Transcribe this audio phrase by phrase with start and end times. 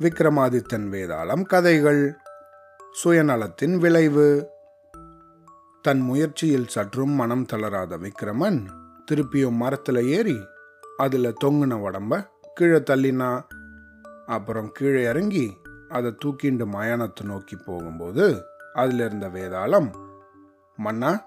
[0.00, 2.16] விக்ரமாதித்தன் வேதாளம் கதைகள்.
[3.04, 4.48] சுயநலத்தின் விளைவு.
[5.82, 8.66] தன் முயற்சியில் சற்றும் மனம் தளராத விக்ரமன்
[9.10, 10.38] திருப்பியும் மரத்தில் ஏறி
[10.96, 13.44] அதில் தொங்குன உடம்ப கீழே தள்ளினா
[14.26, 15.56] அப்புறம் கீழே இறங்கி
[15.88, 18.44] அதை தூக்கிண்டு மயானத்தை நோக்கி போகும்போது
[18.74, 19.90] அதில் இருந்த வேதாளம்
[20.76, 21.24] மன்னா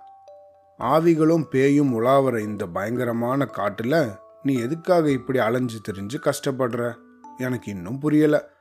[0.79, 4.09] ஆவிகளும் பேயும் உலாவற இந்த பயங்கரமான காட்டில்
[4.43, 6.95] நீ எதுக்காக இப்படி அலைஞ்சு திரிஞ்சு கஷ்டப்படுற?
[7.37, 8.51] எனக்கு இன்னும் புரியலை.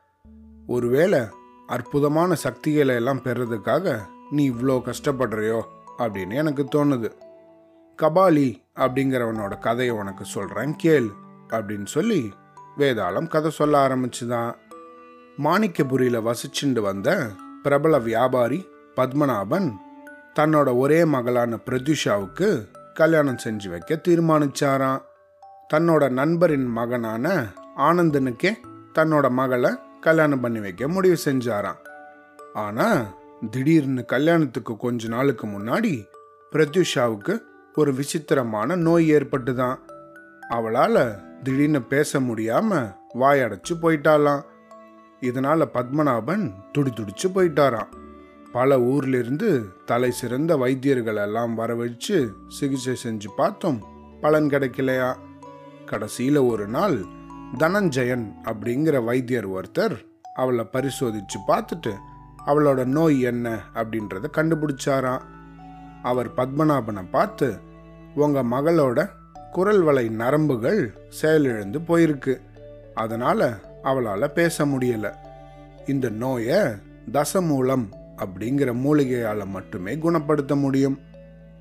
[0.67, 1.19] ஒருவேளை
[1.67, 3.99] அற்புதமான சக்திகளை எல்லாம் பெறதுக்காக
[4.29, 5.61] நீ இவ்வளோ கஷ்டப்படுறியோ
[5.97, 7.11] அப்படின்னு எனக்கு தோணுது.
[8.01, 11.09] கபாலி அப்படிங்கிறவனோட கதையை உனக்கு சொல்கிறேன் கேள்
[11.49, 12.33] அப்படின்னு சொல்லி
[12.77, 14.55] வேதாளம் கதை சொல்ல ஆரம்பிச்சுதான்.
[15.37, 17.27] மாணிக்கபுரியில் வசிச்சுண்டு வந்த
[17.63, 19.71] பிரபல வியாபாரி பத்மநாபன்
[20.39, 25.01] தன்னோட ஒரே மகளான பிரத்யுஷாவுக்கு கல்யாணம் செஞ்சு வைக்க தீர்மானிச்சாராம்.
[25.73, 27.45] தன்னோட நண்பரின் மகனான
[27.77, 28.53] ஆனந்தனுக்கே
[28.95, 31.81] தன்னோட மகளை கல்யாணம் பண்ணி வைக்க முடிவு செஞ்சாராம்.
[32.53, 33.05] ஆனால்
[33.49, 36.05] திடீர்னு கல்யாணத்துக்கு கொஞ்ச நாளுக்கு முன்னாடி
[36.51, 37.39] பிரத்யுஷாவுக்கு
[37.75, 39.77] ஒரு விசித்திரமான நோய் ஏற்பட்டுதான்.
[40.49, 44.43] அவளால் திடீர்னு பேச முடியாமல் வாயடைச்சு போயிட்டாளாம்.
[45.19, 47.91] இதனால் பத்மநாபன் துடி துடிச்சு போயிட்டாராம்.
[48.51, 53.83] பல ஊர்லேருந்து தலை சிறந்த வைத்தியர்கள் எல்லாம் வரவழைச்சு சிகிச்சை செஞ்சு பார்த்தோம்
[54.21, 55.15] பலன் கிடைக்கலையா?
[55.85, 57.21] கடைசியில் ஒரு நாள்
[57.57, 59.95] தனஞ்சயன் அப்படிங்கிற வைத்தியர் ஒருத்தர்
[60.33, 61.91] அவளை பரிசோதித்து பார்த்துட்டு
[62.45, 65.21] அவளோட நோய் என்ன அப்படின்றத கண்டுபிடிச்சாராம்.
[66.01, 67.59] அவர் பத்மநாபனை பார்த்து
[68.15, 69.09] உங்கள் மகளோட
[69.51, 72.41] குரல் வலை நரம்புகள் செயலிழந்து போயிருக்கு.
[72.93, 73.47] அதனால்
[73.83, 75.11] அவளால் பேச முடியலை.
[75.87, 76.61] இந்த நோயை
[77.11, 77.85] தசமூலம்
[78.17, 80.99] அப்படிங்கிற மூலிகையால் மட்டுமே குணப்படுத்த முடியும்.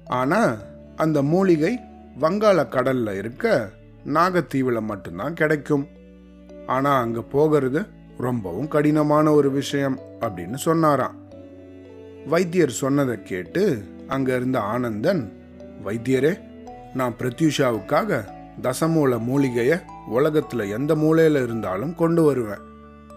[0.04, 0.56] ஆனால்
[0.96, 1.80] அந்த மூலிகை
[2.20, 3.70] வங்காள கடலில் இருக்க
[4.06, 5.88] நாகத்தீவில் மட்டும்தான் கிடைக்கும்.
[6.66, 7.86] ஆனால் அங்கே போகிறது
[8.18, 11.16] ரொம்பவும் கடினமான ஒரு விஷயம் அப்படின்னு சொன்னாராம்.
[12.26, 15.32] வைத்தியர் சொன்னதை கேட்டு அங்கே இருந்த ஆனந்தன்
[15.84, 16.40] வைத்தியரே
[16.94, 18.24] நான் பிரத்யூஷாவுக்காக
[18.62, 19.78] தசமூல மூலிகையை
[20.08, 22.60] உலகத்தில் எந்த மூலையில் இருந்தாலும் கொண்டு வருவேன்.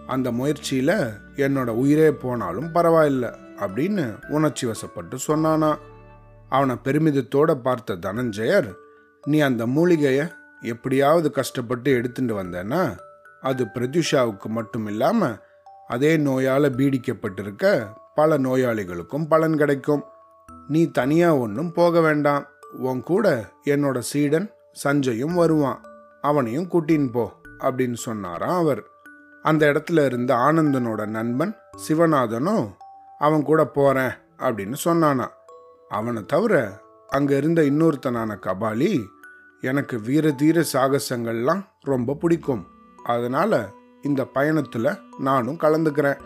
[0.06, 5.76] அந்த முயற்சியில் என்னோட உயிரே போனாலும் பரவாயில்ல அப்படின்னு உணர்ச்சி வசப்பட்டு சொன்னானா.
[6.48, 8.72] அவனை பெருமிதத்தோடு பார்த்த தனஞ்சயர்
[9.24, 10.26] நீ அந்த மூலிகையை
[10.60, 12.96] எப்படியாவது கஷ்டப்பட்டு எடுத்துட்டு வந்தேன்னா
[13.40, 15.44] அது பிரத்யுஷாவுக்கு மட்டும் இல்லாமல்
[15.88, 20.04] அதே நோயால் பீடிக்கப்பட்டிருக்க பல நோயாளிகளுக்கும் பலன் கிடைக்கும்.
[20.68, 22.46] நீ தனியாக ஒன்றும் போக வேண்டாம்.
[22.72, 25.84] உன் கூட என்னோட சீடன் சஞ்சயும் வருவான்.
[26.20, 28.84] அவனையும் கூட்டின்னு போ அப்படின்னு சொன்னாராம் அவர்.
[29.42, 31.56] அந்த இடத்துல இருந்த ஆனந்தனோட நண்பன்
[31.88, 32.70] சிவநாதனும்
[33.18, 35.26] அவன் கூட போகிறேன் அப்படின்னு சொன்னானா.
[35.88, 39.04] அவனை தவிர அங்கே இருந்த இன்னொருத்தனான கபாலி
[39.66, 42.66] எனக்கு வீர தீர சாகசங்கள்லாம் ரொம்ப பிடிக்கும்.
[43.04, 43.70] அதனால
[44.02, 46.20] இந்த பயணத்துல நானும் கலந்துக்கிறேன்.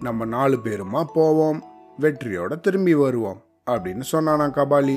[0.00, 1.64] நம்ம நாலு பேருமா போவோம்.
[2.00, 4.96] வெற்றியோட திரும்பி வருவோம் அப்படின்னு சொன்னானா கபாலி.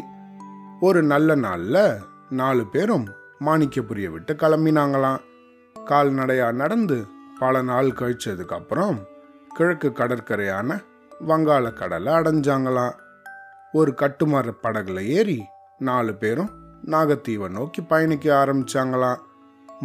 [0.79, 1.97] ஒரு நல்ல நாள்ல
[2.29, 3.07] நாலு பேரும்
[3.39, 5.19] மாணிக்கபுரியை விட்டு கிளம்பினாங்களாம்.
[5.85, 7.05] கால்நடையா நடந்து
[7.39, 8.99] பல நாள் கழிச்சதுக்கு அப்புறம்
[9.53, 10.83] கிழக்கு கடற்கரையான
[11.27, 12.93] வங்காள கடலை அடைஞ்சாங்களாம்.
[13.71, 15.43] ஒரு கட்டுமர படகுல ஏறி
[15.77, 19.23] நாலு பேரும் நாகத்தீவை நோக்கி பயணிக்க ஆரம்பிச்சாங்களாம்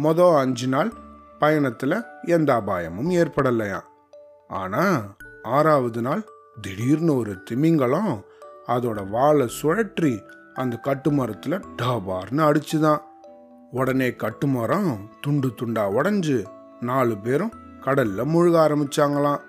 [0.03, 0.91] மொதல் அஞ்சு நாள்
[1.39, 3.87] பயணத்தில் எந்த அபாயமும் ஏற்படலையாம்
[4.47, 5.01] ஆனால்
[5.43, 6.23] ஆறாவது நாள்
[6.61, 8.13] திடீர்னு ஒரு திமிங்கலம்
[8.67, 10.13] அதோட வாழை சுழற்றி
[10.53, 13.01] அந்த கட்டுமரத்தில் டபார்னு அடிச்சுதான்.
[13.71, 14.89] உடனே கட்டுமரம்
[15.21, 16.37] துண்டு துண்டா உடஞ்சு
[16.79, 19.41] நாலு பேரும் கடல்ல முழுக ஆரம்பிச்சாங்களாம்.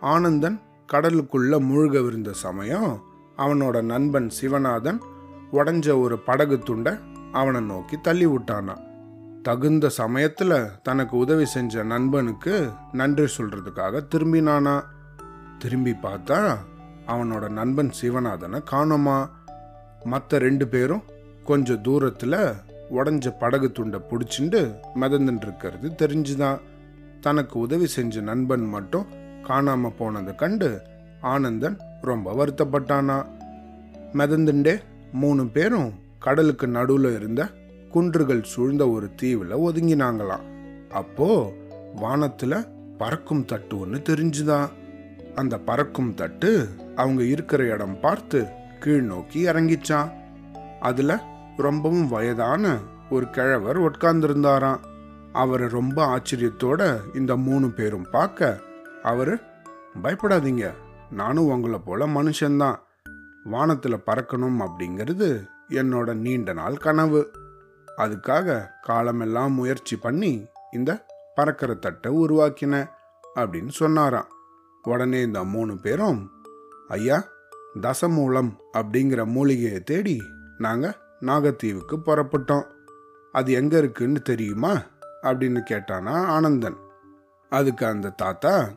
[0.00, 0.58] ஆனந்தன்
[0.92, 2.90] கடலுக்குள்ள முழுகவிருந்த சமயம்
[3.36, 5.00] அவனோட நண்பன் சிவநாதன்
[5.52, 6.92] உடஞ்ச ஒரு படகு துண்டை
[7.32, 8.74] அவனை நோக்கி தள்ளி விட்டானா
[9.42, 14.84] தகுந்த சமயத்தில் தனக்கு உதவி செஞ்ச நண்பனுக்கு நன்றி சொல்றதுக்காக திரும்பினானா
[15.58, 16.56] திரும்பி பார்த்தா
[17.06, 19.28] அவனோட நண்பன் சிவநாதனை காணோமா
[20.04, 21.02] மற்ற ரெண்டு பேரும்
[21.44, 22.38] கொஞ்சம் தூரத்தில்
[22.90, 24.60] உடஞ்ச படகு துண்டை பிடிச்சிண்டு
[25.00, 26.60] மிதந்துட்டு இருக்கிறது தெரிஞ்சுதான்.
[27.20, 29.06] தனக்கு உதவி செஞ்ச நண்பன் மட்டும்
[29.42, 30.82] காணாமல் போனதை கண்டு
[31.20, 33.26] ஆனந்தன் ரொம்ப வருத்தப்பட்டானா
[34.12, 34.82] மிதந்துண்டே
[35.12, 37.48] மூணு பேரும் கடலுக்கு நடுவில் இருந்த
[37.90, 40.42] குன்றுகள் சூழ்ந்த ஒரு தீவில் ஒதுங்கினாங்களாம்.
[40.90, 41.52] அப்போ
[41.96, 42.66] வானத்தில்
[42.98, 44.68] பறக்கும் தட்டு ஒன்று தெரிஞ்சுதான்.
[45.34, 48.46] அந்த பறக்கும் தட்டு அவங்க இருக்கிற இடம் பார்த்து
[48.80, 50.12] கீழ் நோக்கி இறங்கிச்சான்
[50.80, 51.20] அதில்
[51.56, 52.78] ரொம்பவும் வயதான
[53.10, 54.78] ஒரு கிழவர் உட்கார்ந்திருந்தாராம்.
[55.32, 58.60] அவரை ரொம்ப ஆச்சரியத்தோட இந்த மூணு பேரும் பார்க்க
[59.02, 59.42] அவர்
[60.02, 60.70] பயப்படாதீங்க.
[61.10, 62.76] நானும் உங்களை போல மனுஷன்தான்.
[63.44, 67.30] வானத்தில் பறக்கணும் அப்படிங்கிறது என்னோட நீண்ட நாள் கனவு.
[67.98, 71.04] அதுக்காக காலமெல்லாம் முயற்சி பண்ணி இந்த
[71.34, 72.88] பறக்கிற தட்டை உருவாக்கினேன்
[73.34, 74.26] அப்படின்னு சொன்னாராம்.
[74.82, 76.30] உடனே இந்த மூணு பேரும்
[76.88, 77.24] ஐயா
[77.80, 80.22] தசமூலம் அப்படிங்கிற மூலிகையை தேடி
[80.58, 82.64] நாங்கள் நாகத்தீவுக்கு புறப்பட்டோம்.
[83.32, 84.72] அது எங்கே இருக்குன்னு தெரியுமா?
[85.22, 86.76] அப்படின்னு கேட்டானா ஆனந்தன்.
[87.50, 88.68] அதுக்கு அந்த தாத்தா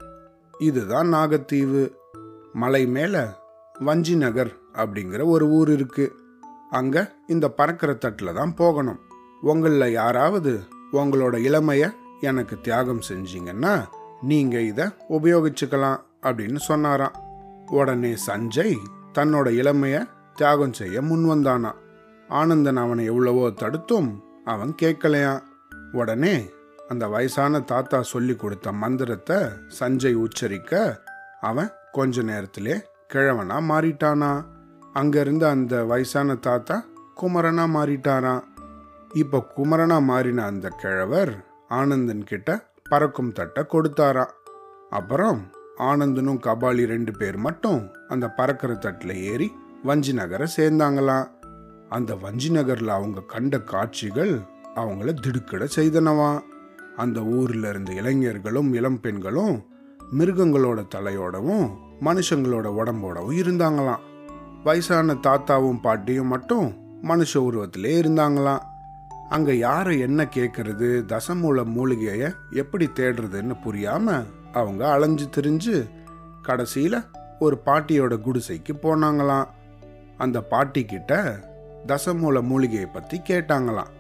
[0.60, 1.94] இதுதான் நாகத்தீவு.
[2.54, 3.26] மலை மேலே
[3.80, 6.06] வஞ்சி நகர் அப்படிங்கிற ஒரு ஊர் இருக்கு.
[6.70, 9.00] அங்கே இந்த பறக்கிற தட்டில் தான் போகணும்.
[9.42, 10.52] உங்களில் யாராவது
[10.94, 11.90] உங்களோட இளமையை
[12.22, 13.74] எனக்கு தியாகம் செஞ்சீங்கன்னா
[14.22, 17.16] நீங்கள் இதை உபயோகிச்சுக்கலாம் அப்படின்னு சொன்னாராம்.
[17.66, 18.78] உடனே சஞ்சய்
[19.14, 20.02] தன்னோட இளமையை
[20.36, 21.72] தியாகம் செய்ய முன் வந்தானா
[22.30, 25.44] ஆனந்தன் அவனை எவ்வளவோ தடுத்தும் அவன் கேட்கலையாம்.
[25.92, 26.36] உடனே
[26.88, 29.38] அந்த வயசான தாத்தா சொல்லி கொடுத்த மந்திரத்தை
[29.80, 31.02] சஞ்சய் உச்சரிக்க
[31.42, 32.76] அவன் கொஞ்ச நேரத்திலே
[33.14, 34.46] கிழவனா மாறிட்டானா?
[34.94, 36.86] அங்கிருந்த அந்த வயசான தாத்தா
[37.22, 38.44] குமரனா மாறிட்டாராம்
[39.14, 44.34] இப்போ குமரனா மாறின அந்த கிழவர் ஆனந்தன் கிட்ட பறக்கும் தட்டை கொடுத்தாராம்
[44.90, 49.52] அப்புறம் ஆனந்தனும் கபாலி ரெண்டு பேர் மட்டும் அந்த பறக்கிற தட்டில் ஏறி
[49.84, 51.28] வஞ்சி நகரை சேர்ந்தாங்களாம்
[51.90, 54.40] அந்த வஞ்சி நகரில் அவங்க கண்ட காட்சிகள்
[54.76, 56.42] அவங்கள திடுக்கிட செய்தனவா?
[56.96, 59.66] அந்த ஊரில் இருந்த இளைஞர்களும் இளம் பெண்களும்
[60.18, 61.68] மிருகங்களோட தலையோடவும்
[62.02, 64.04] மனுஷங்களோட உடம்போடவும் இருந்தாங்களாம்
[64.64, 68.64] வயசான தாத்தாவும் பாட்டியும் மட்டும் மனுஷ உருவத்திலே இருந்தாங்களாம்.
[69.30, 75.90] அங்கே யாரை என்ன கேட்கறது தசமூல மூலிகையை எப்படி தேடுறதுன்னு புரியாம அவங்க அலைஞ்சு திரிஞ்சு
[76.42, 77.06] கடைசியில்
[77.40, 79.48] ஒரு பாட்டியோட குடிசைக்கு போனாங்களாம்.
[80.18, 81.40] அந்த பாட்டி கிட்ட
[81.88, 83.92] தசமூல மூலிகையை பற்றி கேட்டாங்களாம்.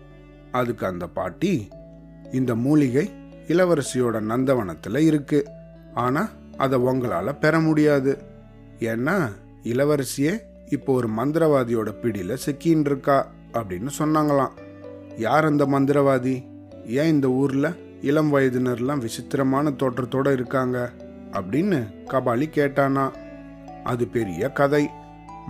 [0.51, 1.67] அதுக்கு அந்த பாட்டி
[2.31, 3.13] இந்த மூலிகை
[3.47, 5.45] இளவரசியோட நந்தவனத்தில் இருக்கு.
[5.93, 8.17] ஆனால் அதை உங்களால் பெற முடியாது.
[8.79, 9.31] ஏன்னா
[9.63, 14.51] இளவரசியே இப்போ ஒரு மந்திரவாதியோட பிடியில் சிக்கின்னு இருக்கா அப்படின்னு சொன்னாங்களாம்.
[15.17, 16.43] யார் அந்த மந்திரவாதி?
[16.85, 20.91] ஏன் இந்த ஊரில் இளம் வயதினர்லாம் விசித்திரமான தோற்றத்தோடு இருக்காங்க?
[21.31, 23.11] அப்படின்னு கபாலி கேட்டானா.
[23.83, 24.89] அது பெரிய கதை.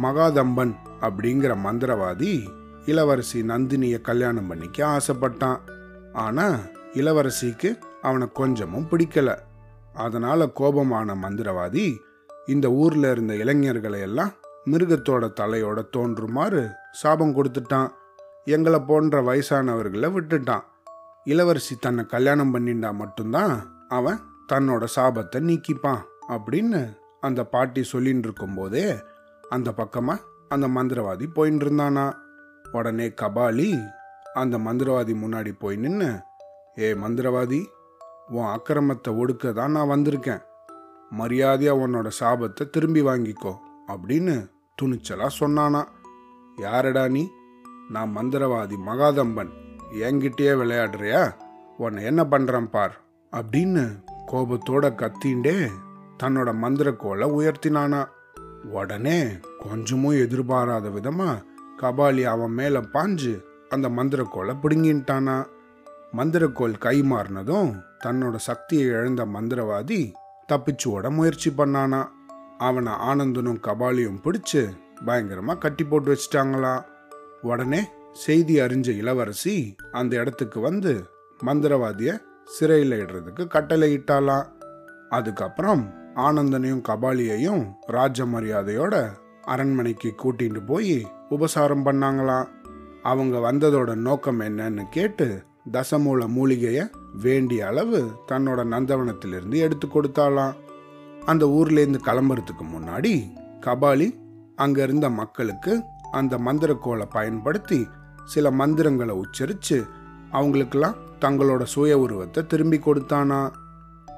[0.02, 2.48] மகாதம்பன் அப்படிங்கிற மந்திரவாதி
[2.86, 5.60] இளவரசி நந்தினியை கல்யாணம் பண்ணிக்க ஆசைப்பட்டான்.
[6.14, 6.58] ஆனால்
[6.94, 9.38] இளவரசிக்கு அவனை கொஞ்சமும் பிடிக்கல.
[9.96, 11.86] அதனால் கோபமான மந்திரவாதி
[12.46, 14.34] இந்த ஊரில் இருந்த இளைஞர்களை எல்லாம்
[14.72, 16.62] மிருகத்தோட தலையோட தோன்றுமாறு
[16.92, 17.90] சாபம் கொடுத்துட்டான்.
[18.46, 20.64] எங்களை போன்ற வயசானவர்களை விட்டுட்டான்.
[21.24, 23.54] இளவரசி தன்னை கல்யாணம் பண்ணிண்டா மட்டும்தான்
[23.90, 24.20] அவன்
[24.54, 26.82] தன்னோட சாபத்தை நீக்கிப்பான் அப்படின்னு
[27.20, 28.86] அந்த பாட்டி சொல்லின்னு இருக்கும்போதே
[29.50, 32.06] அந்த பக்கமாக அந்த மந்திரவாதி போயின்னு இருந்தானா
[32.72, 33.70] உடனே கபாலி
[34.34, 36.12] அந்த மந்திரவாதி முன்னாடி போய் நின்று
[36.80, 37.60] ஏ மந்திரவாதி
[38.30, 40.44] உன் அக்கிரமத்தை ஒடுக்க தான் நான் வந்திருக்கேன்.
[41.12, 43.54] மரியாதையாக உன்னோட சாபத்தை திரும்பி வாங்கிக்கோ
[43.88, 44.50] அப்படின்னு
[44.82, 45.88] துணிச்சலாக சொன்னானா.
[46.58, 47.32] யாரடா நீ?
[47.90, 49.50] நான் மந்திரவாதி மகாதம்பன்.
[50.00, 51.34] என்கிட்டயே விளையாடுறியா?
[51.78, 53.02] உன்னை என்ன பண்ணுறேன் பார்
[53.34, 54.02] அப்படின்னு
[54.32, 55.70] கோபத்தோட கத்திண்டே
[56.24, 58.08] தன்னோட மந்திரக்கோலை உயர்த்தினானா.
[58.72, 59.28] உடனே
[59.60, 61.44] கொஞ்சமும் எதிர்பாராத விதமாக
[61.82, 65.46] கபாலி அவன் மேலே பாஞ்சு அந்த மந்திரக்கோலை பிடுங்கின்ட்டானா
[66.14, 67.76] மந்திரக்கோல் கை மாறினதும்
[68.06, 70.12] தன்னோட சக்தியை இழந்த மந்திரவாதி
[70.50, 72.02] தப்பிச்சு ஓட முயற்சி பண்ணானா.
[72.58, 74.62] அவனை ஆனந்தனும் கபாலியும் பிடிச்சு
[75.06, 76.84] பயங்கரமாக கட்டி போட்டு வச்சிட்டாங்களாம்
[77.42, 77.82] உடனே
[78.14, 80.94] செய்தி அறிஞ்ச இளவரசி அந்த இடத்துக்கு வந்து
[81.46, 84.46] மந்திரவாதியை சிறையில் இடுறதுக்கு கட்டளை இட்டாலாம்
[85.10, 85.84] அதுக்கப்புறம்
[86.16, 88.96] ஆனந்தனையும் கபாலியையும் ராஜ மரியாதையோட
[89.42, 92.48] அரண்மனைக்கு கூட்டிட்டு போய் உபசாரம் பண்ணாங்களாம்
[93.04, 96.86] அவங்க வந்ததோட நோக்கம் என்னன்னு கேட்டு தசமூல மூலிகையை
[97.22, 100.56] வேண்டிய அளவு தன்னோட நந்தவனத்திலிருந்து எடுத்து கொடுத்தாலாம்
[101.26, 103.14] அந்த ஊர்லேருந்து கிளம்புறதுக்கு முன்னாடி
[103.62, 104.08] கபாலி
[104.56, 105.82] அங்கே இருந்த மக்களுக்கு
[106.12, 107.88] அந்த மந்திரக்கோலை பயன்படுத்தி
[108.26, 109.86] சில மந்திரங்களை உச்சரித்து
[110.32, 113.52] அவங்களுக்கெல்லாம் தங்களோட சுய உருவத்தை திரும்பி கொடுத்தானா.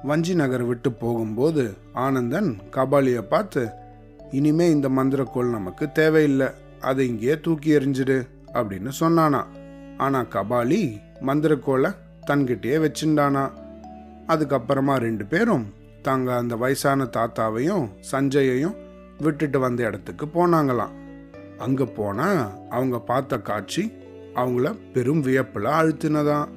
[0.02, 3.68] வஞ்சி நகர் விட்டு போகும்போது ஆனந்தன் கபாலியை பார்த்து
[4.30, 6.48] இனிமே இந்த மந்திரக்கோள் நமக்கு தேவையில்லை
[6.80, 9.44] அதை இங்கேயே தூக்கி எறிஞ்சிடு அப்படின்னு சொன்னானா.
[9.96, 11.90] ஆனால் கபாலி மந்திரக்கோளை
[12.30, 13.50] தன்கிட்டயே வச்சுண்டானா
[14.28, 18.76] அதுக்கப்புறமா ரெண்டு பேரும் தாங்க அந்த வயசான தாத்தாவையும் சஞ்சயையும்
[19.18, 20.94] விட்டுட்டு வந்த இடத்துக்கு போனாங்களாம்.
[21.58, 23.92] அங்க போனா அவங்க பார்த்த காட்சி
[24.34, 26.48] அவங்கள பெரும் வியப்பில் அழுத்தினதான்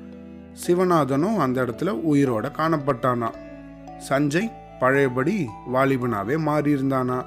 [0.68, 3.30] சிவநாதனும் அந்த இடத்துல உயிரோட காணப்பட்டானா
[4.10, 7.25] சஞ்சய் பழையபடி வாலிபனாவே மாறியிருந்தானா?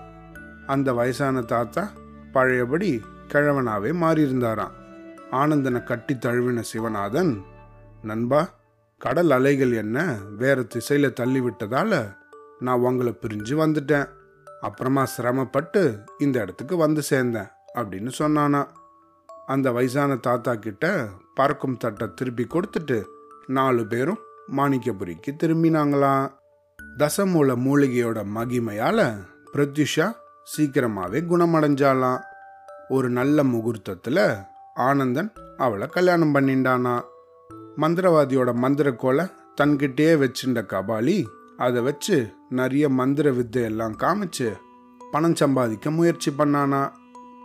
[0.67, 1.91] அந்த வயசான தாத்தா
[2.33, 3.01] பழையபடி
[3.33, 4.75] கிழவனாவே மாறியிருந்தாராம்.
[5.33, 7.41] ஆனந்தனை கட்டி தழுவின சிவநாதன்
[8.05, 8.49] நண்பா
[8.99, 12.17] கடல் அலைகள் என்ன வேற திசையில தள்ளி விட்டதால
[12.59, 14.09] நான் உங்களை பிரிஞ்சு வந்துட்டேன்.
[14.61, 18.67] அப்புறமா சிரமப்பட்டு இந்த இடத்துக்கு வந்து சேர்ந்தேன் அப்படின்னு சொன்னானா.
[19.47, 23.05] அந்த வயசான தாத்தா கிட்ட பறக்கும் தட்டை திருப்பி கொடுத்துட்டு
[23.47, 24.19] நாலு பேரும்
[24.57, 26.31] மாணிக்கபுரிக்கு திரும்பினாங்களாம்
[26.99, 29.15] தசமூல மூலிகையோட மகிமையால
[29.53, 30.13] பிரத்யுஷா
[30.57, 32.21] சீக்கிரமாவே குணமடைஞ்சாலாம்
[32.89, 34.45] ஒரு நல்ல முகூர்த்தத்துல
[34.75, 37.01] ஆனந்தன் அவளை கல்யாணம் பண்ணிண்டானா.
[37.76, 41.25] மந்திரவாதியோட மந்திரக்கோலை தன்கிட்டே வச்சிருந்த கபாலி
[41.57, 44.52] அதை வச்சு நிறைய மந்திர வித்தையெல்லாம் காமிச்சு
[45.11, 46.93] பணம் சம்பாதிக்க முயற்சி பண்ணானா?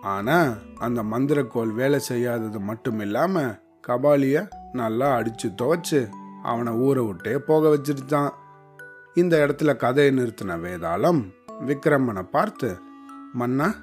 [0.01, 3.41] ஆனா அந்த மந்திரக்கோல் வேலை செய்யாதது மட்டும் இல்லாம
[3.87, 6.09] கபாலிய நல்லா அடிச்சு துவைச்சு
[6.43, 8.29] அவனை ஊரை விட்டே போக வச்சிருச்சான்.
[9.13, 11.21] இந்த இடத்துல கதையை நிறுத்தின வேதாளம்
[11.67, 12.77] விக்ரமனை பார்த்து
[13.33, 13.73] மன்னா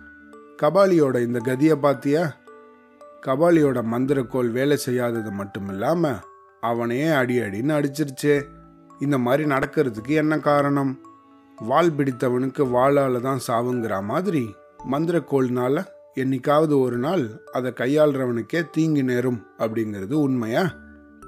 [0.63, 2.33] கபாலியோட இந்த கதியை பார்த்தியா
[3.27, 6.23] கபாலியோட மந்திரக்கோள் வேலை செய்யாதது மட்டும் இல்லாமல்
[6.67, 8.37] அவனையே அடி அடின்னு அடிச்சிருச்சே.
[9.01, 10.93] இந்த மாதிரி நடக்கிறதுக்கு என்ன காரணம்?
[11.57, 14.55] வாள் பிடித்தவனுக்கு வாளால தான் சாவுங்கிற மாதிரி.
[14.93, 20.65] மந்திரக்கோள்னால என்னைக்காவது ஒரு நாள் அதை கையாளுறவனுக்கே தீங்கு நேரும் அப்படிங்கிறது உண்மையா?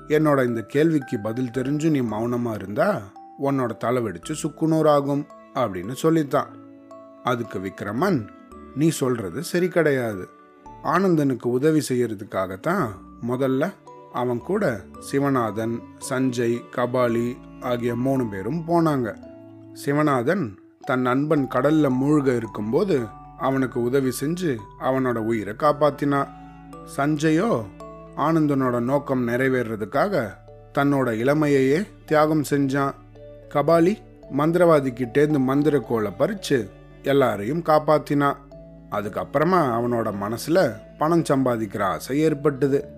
[0.09, 3.01] என்னோட இந்த கேள்விக்கு பதில் தெரிஞ்சு நீ மௌனமா இருந்தா
[3.43, 6.51] உன்னோட தலைவெடிச்சு சுக்குநூறு ஆகும் அப்படின்னு சொல்லித்தான்.
[7.25, 8.19] அதுக்கு விக்ரமன்
[8.75, 10.29] நீ சொல்றது சரி கிடையாது.
[10.85, 12.89] ஆனந்தனுக்கு உதவி செய்யறதுக்காகத்தான்
[13.29, 13.73] முதல்ல
[14.13, 15.79] அவன் கூட சிவநாதன்
[16.11, 19.17] சஞ்சய் கபாலி ஆகிய மூணு பேரும் போனாங்க.
[19.85, 23.07] சிவநாதன் தன் நண்பன் கடல்ல மூழ்க இருக்கும்போது
[23.39, 26.27] அவனுக்கு உதவி செஞ்சு அவனோட உயிரை காப்பாத்தினான்
[26.97, 27.65] சஞ்சயோ
[28.17, 30.29] ஆனந்தனோட நோக்கம் நிறைவேறதுக்காக
[30.79, 32.93] தன்னோட இளமையையே தியாகம் செஞ்சான்.
[33.49, 33.97] கபாலி
[34.39, 36.71] மந்திரவாதிக்கிட்டேருந்து மந்திர கோலை பறிச்சு
[37.03, 38.37] எல்லாரையும் காப்பாத்தினான்
[38.91, 42.98] அதுக்கப்புறமா அவனோட மனசுல பணம் சம்பாதிக்கிற ஆசை ஏற்பட்டது.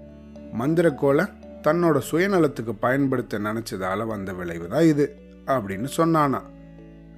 [0.58, 1.26] மந்திரக்கோலை
[1.62, 6.40] தன்னோட சுயநலத்துக்கு பயன்படுத்த நினச்சதால வந்த விளைவு தான் இது அப்படின்னு சொன்னானா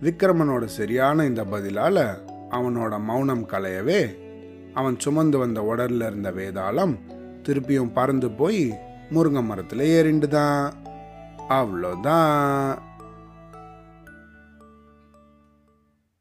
[0.03, 2.19] விக்ரமனோட சரியான இந்த பதிலால்
[2.51, 4.17] அவனோட மௌனம் கலையவே
[4.75, 6.99] அவன் சுமந்து வந்த உடல்ல இருந்த வேதாளம்
[7.43, 8.79] திருப்பியும் பறந்து போய்
[9.15, 10.73] முருங்கை மரத்தில் ஏறிண்டுதான்.
[11.49, 12.79] அவ்வளோதான்